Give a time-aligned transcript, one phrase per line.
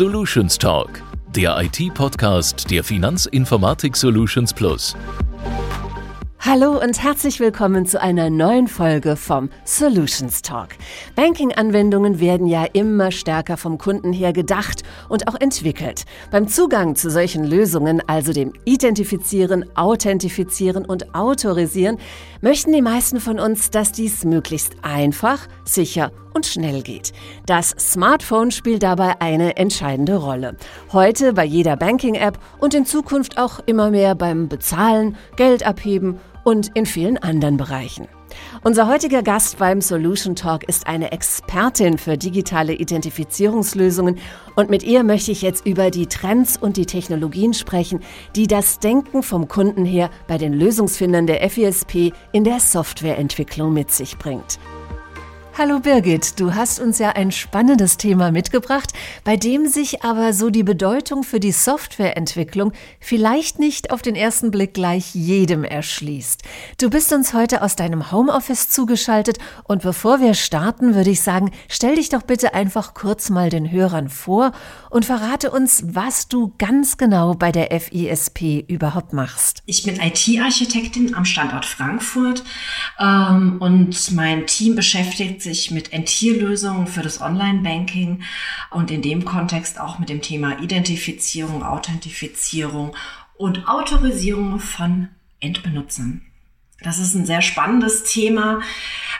[0.00, 1.02] Solutions Talk,
[1.36, 4.96] der IT-Podcast der Finanzinformatik Solutions Plus.
[6.42, 10.70] Hallo und herzlich willkommen zu einer neuen Folge vom Solutions Talk.
[11.14, 16.06] Banking-Anwendungen werden ja immer stärker vom Kunden her gedacht und auch entwickelt.
[16.30, 21.98] Beim Zugang zu solchen Lösungen, also dem Identifizieren, Authentifizieren und Autorisieren,
[22.40, 27.12] möchten die meisten von uns, dass dies möglichst einfach, sicher und schnell geht.
[27.44, 30.56] Das Smartphone spielt dabei eine entscheidende Rolle.
[30.92, 36.70] Heute bei jeder Banking-App und in Zukunft auch immer mehr beim Bezahlen, Geld abheben und
[36.74, 38.08] in vielen anderen Bereichen.
[38.62, 44.18] Unser heutiger Gast beim Solution Talk ist eine Expertin für digitale Identifizierungslösungen
[44.56, 48.00] und mit ihr möchte ich jetzt über die Trends und die Technologien sprechen,
[48.36, 53.90] die das Denken vom Kunden her bei den Lösungsfindern der FISP in der Softwareentwicklung mit
[53.90, 54.58] sich bringt.
[55.58, 58.92] Hallo Birgit, du hast uns ja ein spannendes Thema mitgebracht,
[59.24, 64.52] bei dem sich aber so die Bedeutung für die Softwareentwicklung vielleicht nicht auf den ersten
[64.52, 66.42] Blick gleich jedem erschließt.
[66.80, 71.50] Du bist uns heute aus deinem Homeoffice zugeschaltet und bevor wir starten, würde ich sagen,
[71.68, 74.52] stell dich doch bitte einfach kurz mal den Hörern vor
[74.88, 79.62] und verrate uns, was du ganz genau bei der FISP überhaupt machst.
[79.66, 82.44] Ich bin IT-Architektin am Standort Frankfurt
[83.00, 88.22] ähm, und mein Team beschäftigt sich sich mit Entierlösungen für das Online-Banking
[88.70, 92.96] und in dem Kontext auch mit dem Thema Identifizierung, Authentifizierung
[93.36, 95.08] und Autorisierung von
[95.40, 96.22] Endbenutzern.
[96.82, 98.60] Das ist ein sehr spannendes Thema,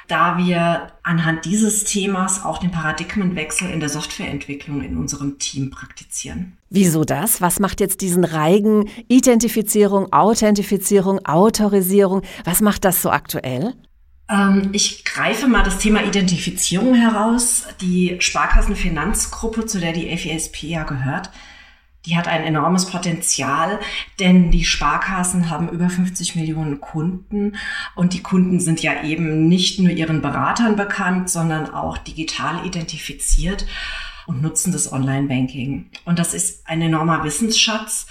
[0.08, 6.56] da wir anhand dieses Themas auch den Paradigmenwechsel in der Softwareentwicklung in unserem Team praktizieren.
[6.70, 7.42] Wieso das?
[7.42, 12.22] Was macht jetzt diesen Reigen Identifizierung, Authentifizierung, Autorisierung?
[12.44, 13.74] Was macht das so aktuell?
[14.30, 17.66] Ähm, ich greife mal das Thema Identifizierung heraus.
[17.80, 21.30] Die Sparkassenfinanzgruppe, zu der die FISP ja gehört,
[22.06, 23.78] die hat ein enormes Potenzial,
[24.20, 27.56] denn die Sparkassen haben über 50 Millionen Kunden
[27.94, 33.66] und die Kunden sind ja eben nicht nur ihren Beratern bekannt, sondern auch digital identifiziert
[34.26, 35.90] und nutzen das Online-Banking.
[36.06, 38.06] Und das ist ein enormer Wissensschatz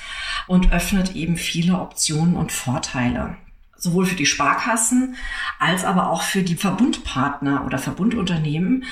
[0.46, 3.38] und öffnet eben viele Optionen und Vorteile
[3.80, 5.16] sowohl für die Sparkassen
[5.58, 8.86] als aber auch für die Verbundpartner oder Verbundunternehmen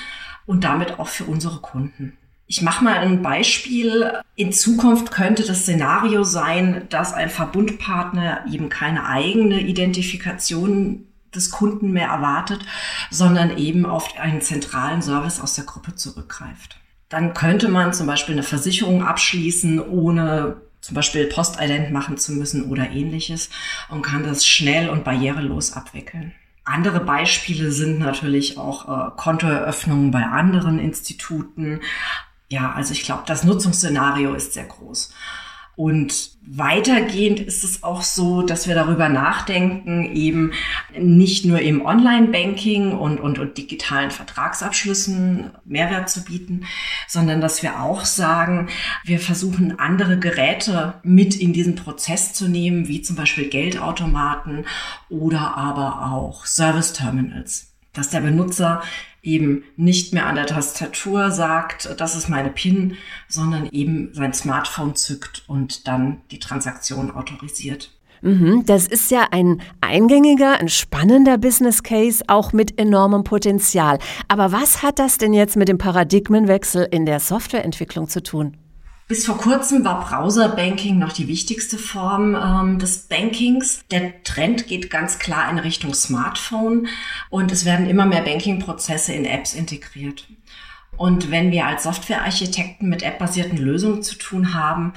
[0.46, 2.16] und damit auch für unsere Kunden.
[2.46, 4.10] Ich mache mal ein Beispiel.
[4.34, 11.04] In Zukunft könnte das Szenario sein, dass ein Verbundpartner eben keine eigene Identifikation
[11.34, 12.64] des Kunden mehr erwartet,
[13.10, 16.80] sondern eben auf einen zentralen Service aus der Gruppe zurückgreift.
[17.10, 22.70] Dann könnte man zum Beispiel eine Versicherung abschließen, ohne zum Beispiel Postident machen zu müssen
[22.70, 23.50] oder ähnliches
[23.88, 26.34] und kann das schnell und barrierelos abwickeln.
[26.64, 31.80] Andere Beispiele sind natürlich auch äh, Kontoeröffnungen bei anderen Instituten.
[32.50, 35.12] Ja, also ich glaube, das Nutzungsszenario ist sehr groß.
[35.78, 40.50] Und weitergehend ist es auch so, dass wir darüber nachdenken, eben
[40.98, 46.64] nicht nur im Online-Banking und, und, und digitalen Vertragsabschlüssen Mehrwert zu bieten,
[47.06, 48.70] sondern dass wir auch sagen,
[49.04, 54.66] wir versuchen andere Geräte mit in diesen Prozess zu nehmen, wie zum Beispiel Geldautomaten
[55.08, 58.82] oder aber auch Service-Terminals dass der Benutzer
[59.22, 62.96] eben nicht mehr an der Tastatur sagt, das ist meine PIN,
[63.28, 67.90] sondern eben sein Smartphone zückt und dann die Transaktion autorisiert.
[68.22, 73.98] Mhm, das ist ja ein eingängiger, ein spannender Business Case, auch mit enormem Potenzial.
[74.26, 78.56] Aber was hat das denn jetzt mit dem Paradigmenwechsel in der Softwareentwicklung zu tun?
[79.08, 83.80] Bis vor kurzem war Browser-Banking noch die wichtigste Form ähm, des Bankings.
[83.90, 86.88] Der Trend geht ganz klar in Richtung Smartphone
[87.30, 90.28] und es werden immer mehr Banking-Prozesse in Apps integriert.
[90.98, 94.92] Und wenn wir als Softwarearchitekten mit app-basierten Lösungen zu tun haben,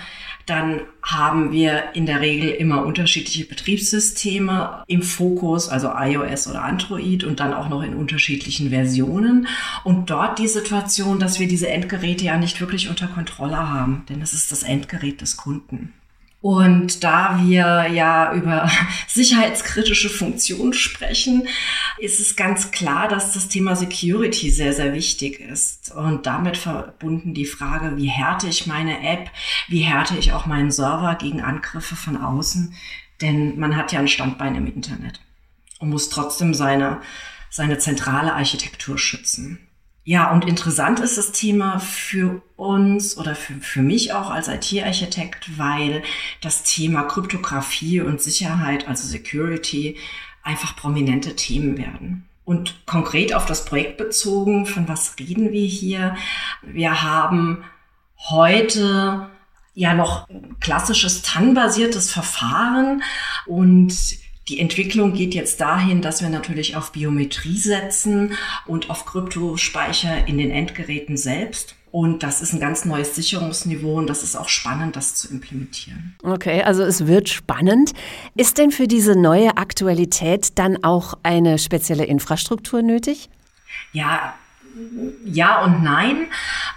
[0.48, 7.24] dann haben wir in der Regel immer unterschiedliche Betriebssysteme im Fokus, also iOS oder Android
[7.24, 9.48] und dann auch noch in unterschiedlichen Versionen.
[9.84, 14.22] Und dort die Situation, dass wir diese Endgeräte ja nicht wirklich unter Kontrolle haben, denn
[14.22, 15.94] es ist das Endgerät des Kunden.
[16.42, 18.70] Und da wir ja über
[19.08, 21.48] sicherheitskritische Funktionen sprechen,
[22.00, 25.94] ist es ganz klar, dass das Thema Security sehr, sehr wichtig ist.
[25.94, 29.30] Und damit verbunden die Frage, wie härte ich meine App,
[29.68, 32.74] wie härte ich auch meinen Server gegen Angriffe von außen.
[33.22, 35.22] Denn man hat ja ein Standbein im Internet
[35.80, 37.02] und muss trotzdem seine,
[37.52, 39.60] seine zentrale Architektur schützen.
[40.04, 45.58] Ja, und interessant ist das Thema für uns oder für, für mich auch als IT-Architekt,
[45.60, 46.02] weil
[46.42, 49.98] das Thema Kryptographie und Sicherheit, also Security,
[50.42, 52.28] einfach prominente Themen werden.
[52.46, 56.16] Und konkret auf das Projekt bezogen, von was reden wir hier?
[56.64, 57.64] Wir haben
[58.30, 59.30] heute
[59.76, 60.28] ja noch
[60.60, 63.04] klassisches TAN-basiertes Verfahren
[63.46, 63.94] und
[64.52, 68.34] die Entwicklung geht jetzt dahin, dass wir natürlich auf Biometrie setzen
[68.66, 71.76] und auf Kryptospeicher in den Endgeräten selbst.
[71.90, 76.18] Und das ist ein ganz neues Sicherungsniveau und das ist auch spannend, das zu implementieren.
[76.22, 77.94] Okay, also es wird spannend.
[78.36, 83.30] Ist denn für diese neue Aktualität dann auch eine spezielle Infrastruktur nötig?
[83.94, 84.36] Ja,
[85.26, 86.28] ja und nein.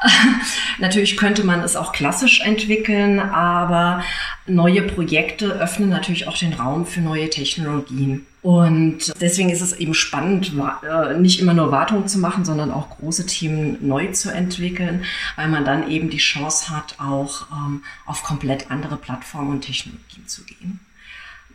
[0.78, 4.02] natürlich könnte man es auch klassisch entwickeln, aber
[4.46, 8.26] neue Projekte öffnen natürlich auch den Raum für neue Technologien.
[8.42, 10.52] Und deswegen ist es eben spannend,
[10.82, 15.04] äh, nicht immer nur Wartung zu machen, sondern auch große Themen neu zu entwickeln,
[15.36, 20.26] weil man dann eben die Chance hat, auch ähm, auf komplett andere Plattformen und Technologien
[20.26, 20.80] zu gehen.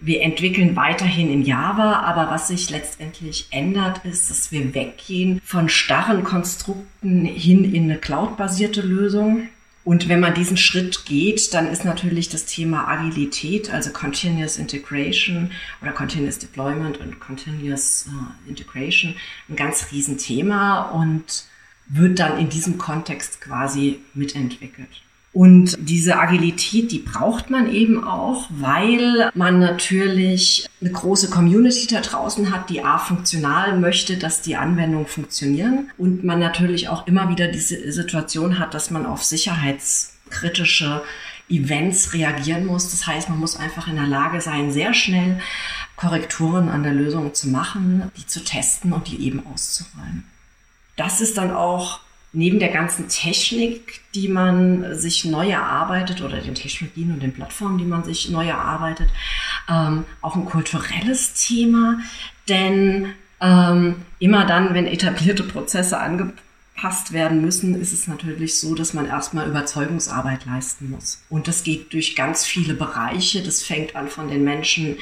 [0.02, 5.68] Wir entwickeln weiterhin in Java, aber was sich letztendlich ändert, ist, dass wir weggehen von
[5.68, 9.50] starren Konstrukten hin in eine cloud-basierte Lösung.
[9.84, 15.52] Und wenn man diesen Schritt geht, dann ist natürlich das Thema Agilität, also Continuous Integration
[15.82, 19.16] oder Continuous Deployment und Continuous uh, Integration
[19.50, 21.46] ein ganz Riesenthema und
[21.88, 25.02] wird dann in diesem Kontext quasi mitentwickelt.
[25.32, 32.02] Und diese Agilität, die braucht man eben auch, weil man natürlich eine große Community da
[32.02, 37.30] draußen hat, die A funktional möchte, dass die Anwendungen funktionieren und man natürlich auch immer
[37.30, 41.04] wieder diese Situation hat, dass man auf sicherheitskritische
[41.48, 42.90] Events reagieren muss.
[42.90, 45.40] Das heißt, man muss einfach in der Lage sein, sehr schnell
[45.96, 50.24] Korrekturen an der Lösung zu machen, die zu testen und die eben auszurollen.
[50.96, 52.00] Das ist dann auch
[52.32, 57.78] neben der ganzen Technik, die man sich neu erarbeitet oder den Technologien und den Plattformen,
[57.78, 59.10] die man sich neu erarbeitet,
[59.68, 62.00] ähm, auch ein kulturelles Thema.
[62.48, 68.94] Denn ähm, immer dann, wenn etablierte Prozesse angepasst werden müssen, ist es natürlich so, dass
[68.94, 71.24] man erstmal Überzeugungsarbeit leisten muss.
[71.30, 73.42] Und das geht durch ganz viele Bereiche.
[73.42, 74.98] Das fängt an von den Menschen,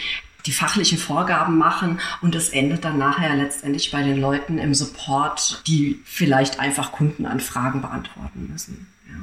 [0.48, 5.62] die fachliche Vorgaben machen und es endet dann nachher letztendlich bei den Leuten im Support,
[5.68, 8.88] die vielleicht einfach Kundenanfragen beantworten müssen.
[9.08, 9.16] Ja.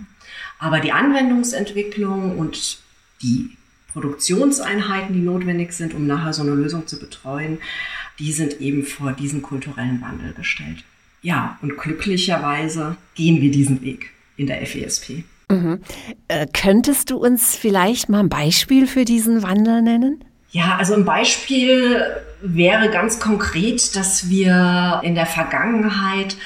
[0.59, 2.79] Aber die Anwendungsentwicklung und
[3.23, 3.57] die
[3.93, 7.59] Produktionseinheiten, die notwendig sind, um nachher so eine Lösung zu betreuen,
[8.19, 10.85] die sind eben vor diesen kulturellen Wandel gestellt.
[11.23, 15.25] Ja, und glücklicherweise gehen wir diesen Weg in der FESP.
[15.51, 15.81] Mhm.
[16.29, 20.25] Äh, könntest du uns vielleicht mal ein Beispiel für diesen Wandel nennen?
[20.55, 22.01] Ja, also ein Beispiel
[22.41, 26.37] wäre ganz konkret, dass wir in der Vergangenheit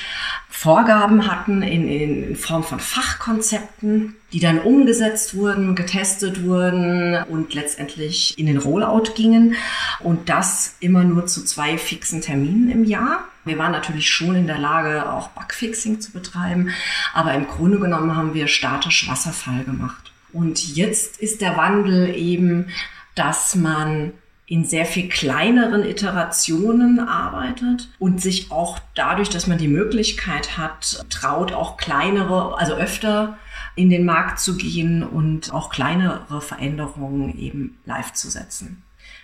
[0.49, 8.39] Vorgaben hatten in, in, Form von Fachkonzepten, die dann umgesetzt wurden, getestet wurden und letztendlich
[8.39, 9.57] in den Rollout gingen.
[10.01, 13.25] Und das immer nur zu zwei fixen Terminen im Jahr.
[13.45, 16.71] Wir waren natürlich schon in der Lage, auch Bugfixing zu betreiben,
[17.13, 20.13] aber im Grunde genommen haben wir statisch Wasserfall gemacht.
[20.33, 22.69] Und jetzt ist der Wandel eben
[23.19, 24.13] dass man
[24.47, 31.05] in sehr viel kleineren Iterationen arbeitet und sich auch dadurch, dass man die Möglichkeit hat,
[31.11, 33.37] traut, auch kleinere, also öfter
[33.77, 38.83] in den Markt zu gehen und auch kleinere Veränderungen eben live zu setzen.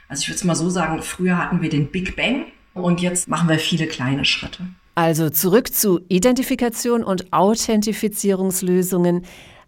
[0.09, 2.45] Also ich würde es mal so sagen, früher hatten wir den Big Bang
[2.75, 4.67] und jetzt machen wir viele kleine Schritte.
[4.95, 9.25] Also zurück zu Identifikation und Authentifizierungslösungen.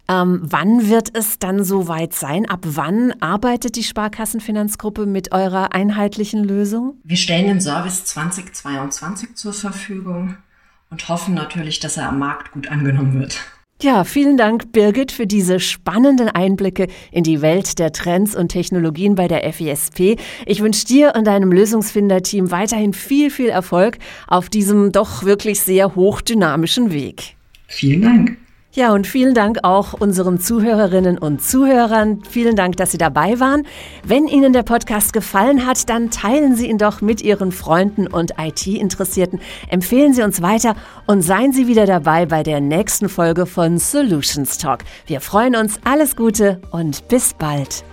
[0.09, 2.47] Ähm, wann wird es dann soweit sein?
[2.47, 6.97] Ab wann arbeitet die Sparkassenfinanzgruppe mit eurer einheitlichen Lösung?
[7.03, 10.37] Wir stellen den Service 2022 zur Verfügung
[10.89, 13.39] und hoffen natürlich, dass er am Markt gut angenommen wird.
[13.79, 19.13] Ja, vielen Dank, Birgit, für diese spannenden Einblicke in die Welt der Trends und Technologien
[19.13, 20.19] bei der FISP.
[20.47, 25.93] Ich wünsche dir und deinem Lösungsfinder-Team weiterhin viel, viel Erfolg auf diesem doch wirklich sehr
[25.93, 27.35] hochdynamischen Weg.
[27.67, 28.37] Vielen Dank.
[28.73, 32.21] Ja, und vielen Dank auch unseren Zuhörerinnen und Zuhörern.
[32.29, 33.65] Vielen Dank, dass Sie dabei waren.
[34.03, 38.33] Wenn Ihnen der Podcast gefallen hat, dann teilen Sie ihn doch mit Ihren Freunden und
[38.37, 39.39] IT-Interessierten.
[39.69, 40.75] Empfehlen Sie uns weiter
[41.07, 44.81] und seien Sie wieder dabei bei der nächsten Folge von Solutions Talk.
[45.07, 45.79] Wir freuen uns.
[45.83, 47.83] Alles Gute und bis bald.